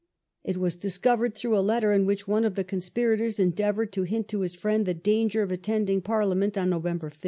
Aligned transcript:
It 0.43 0.57
was 0.57 0.75
discovered 0.75 1.35
through 1.35 1.55
a 1.55 1.61
letter 1.61 1.91
in 1.91 2.07
which 2.07 2.27
one 2.27 2.43
of 2.43 2.55
the 2.55 2.63
con 2.63 2.79
spirators 2.81 3.39
endeavoured 3.39 3.91
to 3.93 4.01
hint 4.01 4.27
to 4.29 4.39
his 4.39 4.55
friend 4.55 4.87
the 4.87 4.95
danger 4.95 5.43
of 5.43 5.51
attending 5.51 6.01
Parliament 6.01 6.57
on 6.57 6.71
November 6.71 7.11
5. 7.11 7.19